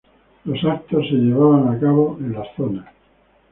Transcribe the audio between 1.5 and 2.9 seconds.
a cabo en las zonas.